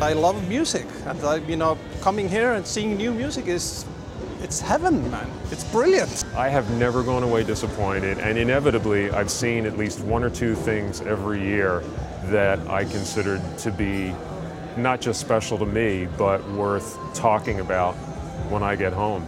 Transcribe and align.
I 0.00 0.12
love 0.14 0.48
music, 0.48 0.86
and 1.06 1.22
I, 1.22 1.36
you 1.36 1.56
know, 1.56 1.78
coming 2.00 2.28
here 2.28 2.54
and 2.54 2.66
seeing 2.66 2.96
new 2.96 3.12
music 3.12 3.46
is, 3.46 3.84
it's 4.42 4.60
heaven, 4.60 5.10
man. 5.10 5.30
It's 5.50 5.64
brilliant. 5.64 6.24
I 6.34 6.48
have 6.48 6.70
never 6.78 7.02
gone 7.02 7.22
away 7.22 7.44
disappointed, 7.44 8.18
and 8.18 8.38
inevitably, 8.38 9.10
I've 9.10 9.30
seen 9.30 9.66
at 9.66 9.76
least 9.76 10.00
one 10.00 10.22
or 10.22 10.30
two 10.30 10.54
things 10.54 11.00
every 11.00 11.40
year 11.40 11.82
that 12.24 12.58
I 12.68 12.84
considered 12.84 13.42
to 13.58 13.70
be 13.70 14.14
not 14.76 15.00
just 15.00 15.20
special 15.20 15.58
to 15.58 15.66
me, 15.66 16.08
but 16.16 16.46
worth 16.50 16.96
talking 17.14 17.60
about 17.60 17.94
when 18.50 18.62
I 18.62 18.76
get 18.76 18.92
home. 18.92 19.26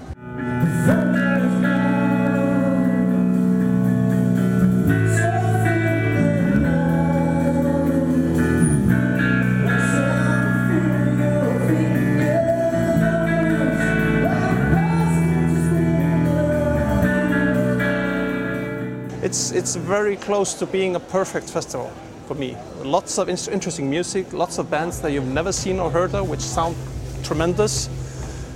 It's, 19.31 19.53
it's 19.53 19.77
very 19.77 20.17
close 20.17 20.55
to 20.55 20.67
being 20.67 20.97
a 20.97 20.99
perfect 20.99 21.49
festival 21.49 21.93
for 22.27 22.35
me. 22.35 22.57
Lots 22.83 23.17
of 23.17 23.29
in- 23.29 23.53
interesting 23.53 23.89
music, 23.89 24.33
lots 24.33 24.59
of 24.59 24.69
bands 24.69 25.01
that 25.03 25.13
you've 25.13 25.33
never 25.33 25.53
seen 25.53 25.79
or 25.79 25.89
heard 25.89 26.17
of, 26.17 26.29
which 26.29 26.41
sound 26.41 26.75
tremendous. 27.23 27.89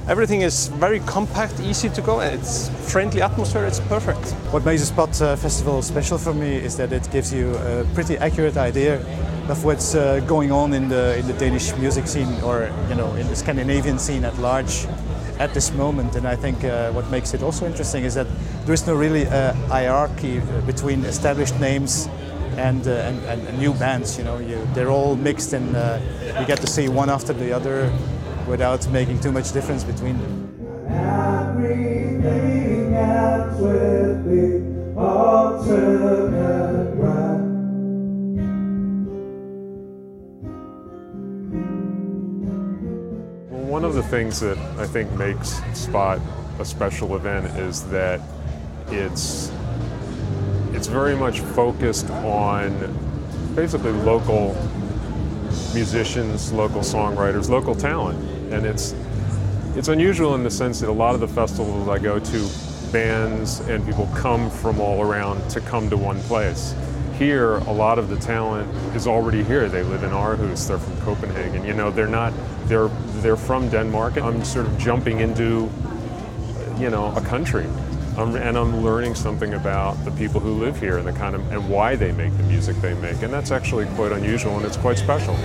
Everything 0.09 0.41
is 0.41 0.67
very 0.81 0.99
compact, 1.07 1.61
easy 1.61 1.89
to 1.91 2.03
go, 2.03 2.19
and 2.19 2.35
it's 2.41 2.71
friendly 2.91 3.23
atmosphere. 3.23 3.65
It's 3.67 3.79
perfect. 3.79 4.33
What 4.51 4.65
makes 4.65 4.81
the 4.81 4.87
Spot 4.89 5.23
uh, 5.23 5.37
Festival 5.37 5.81
special 5.81 6.19
for 6.19 6.35
me 6.35 6.57
is 6.57 6.77
that 6.79 6.93
it 6.93 7.09
gives 7.13 7.33
you 7.33 7.55
a 7.55 7.85
pretty 7.95 8.19
accurate 8.19 8.57
idea 8.57 8.97
of 9.49 9.65
what's 9.65 9.95
uh, 9.95 10.19
going 10.27 10.51
on 10.51 10.73
in 10.73 10.89
the 10.89 11.17
in 11.17 11.29
the 11.29 11.35
Danish 11.35 11.73
music 11.77 12.09
scene 12.09 12.41
or 12.43 12.69
you 12.89 12.97
know 12.97 13.15
in 13.15 13.29
the 13.29 13.37
Scandinavian 13.37 14.01
scene 14.01 14.25
at 14.25 14.37
large 14.39 14.89
at 15.39 15.55
this 15.55 15.73
moment. 15.73 16.17
And 16.17 16.27
I 16.27 16.37
think 16.37 16.65
uh, 16.65 16.93
what 16.93 17.09
makes 17.11 17.35
it 17.35 17.43
also 17.43 17.67
interesting 17.67 18.05
is 18.05 18.15
that 18.15 18.27
there 18.65 18.75
is 18.75 18.87
no 18.87 18.95
really 18.95 19.27
uh, 19.27 19.53
hierarchy 19.69 20.41
between 20.67 21.05
established 21.05 21.59
names 21.61 22.09
and, 22.57 22.87
uh, 22.87 22.91
and, 22.91 23.19
and 23.25 23.59
new 23.59 23.75
bands. 23.75 24.19
You 24.19 24.25
know, 24.25 24.39
you, 24.39 24.67
they're 24.75 24.91
all 24.91 25.17
mixed, 25.17 25.53
and 25.53 25.75
uh, 25.75 26.01
you 26.41 26.47
get 26.47 26.61
to 26.61 26.67
see 26.67 26.89
one 26.89 27.11
after 27.11 27.33
the 27.33 27.53
other 27.53 27.93
without 28.47 28.87
making 28.91 29.21
too 29.21 29.33
much 29.33 29.53
difference 29.53 29.85
between 29.85 30.19
them. 30.19 30.51
One 43.75 43.85
of 43.85 43.95
the 43.95 44.03
things 44.05 44.39
that 44.39 44.57
I 44.79 44.87
think 44.87 45.11
makes 45.15 45.61
Spot 45.77 46.21
a 46.61 46.65
special 46.65 47.17
event 47.17 47.47
is 47.59 47.83
that 47.89 48.21
it's 48.87 49.51
it's 50.73 50.87
very 50.87 51.17
much 51.17 51.41
focused 51.41 52.09
on 52.09 52.71
basically 53.57 53.91
local 53.91 54.55
musicians, 55.75 56.53
local 56.53 56.83
songwriters, 56.83 57.49
local 57.49 57.75
talent, 57.75 58.17
and 58.53 58.65
it's 58.65 58.95
it's 59.75 59.89
unusual 59.89 60.37
in 60.37 60.45
the 60.45 60.53
sense 60.53 60.79
that 60.79 60.89
a 60.89 60.93
lot 60.93 61.17
of 61.17 61.21
the 61.21 61.27
festivals 61.27 61.89
I 61.89 61.99
go 61.99 62.21
to, 62.21 62.49
bands 62.93 63.59
and 63.59 63.85
people 63.85 64.09
come 64.15 64.51
from 64.51 64.81
all 64.81 65.03
around 65.03 65.51
to 65.51 65.61
come 65.61 65.91
to 65.91 65.97
one 65.97 66.21
place. 66.23 66.77
Here, 67.19 67.55
a 67.55 67.73
lot 67.73 67.99
of 67.99 68.09
the 68.09 68.19
talent 68.19 68.73
is 68.95 69.09
already 69.09 69.43
here. 69.43 69.69
They 69.69 69.83
live 69.83 70.05
in 70.05 70.11
Aarhus. 70.11 70.69
They're 70.69 70.79
from 70.79 70.97
Copenhagen. 71.01 71.65
You 71.65 71.75
know, 71.75 71.91
they're 71.91 72.07
not. 72.07 72.33
They're 72.67 72.89
they're 73.23 73.37
from 73.37 73.69
Denmark. 73.69 74.17
And 74.17 74.27
I'm 74.27 74.45
sort 74.45 74.67
of 74.67 74.79
jumping 74.79 75.21
into, 75.21 75.71
you 76.79 76.91
know, 76.91 77.13
a 77.17 77.21
country, 77.21 77.67
um, 78.17 78.37
and 78.37 78.57
I'm 78.57 78.83
learning 78.83 79.15
something 79.15 79.55
about 79.55 80.03
the 80.05 80.11
people 80.13 80.41
who 80.41 80.55
live 80.55 80.79
here 80.79 80.99
and 80.99 81.07
the 81.07 81.13
kind 81.13 81.35
of 81.35 81.53
and 81.53 81.69
why 81.69 81.97
they 81.97 82.13
make 82.13 82.37
the 82.37 82.45
music 82.45 82.77
they 82.77 82.95
make. 82.95 83.23
And 83.23 83.33
that's 83.33 83.51
actually 83.51 83.87
quite 83.97 84.13
unusual 84.13 84.57
and 84.57 84.65
it's 84.65 84.77
quite 84.77 84.99
special. 84.99 85.37